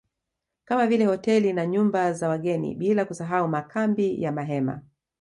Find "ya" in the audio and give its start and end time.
4.21-4.31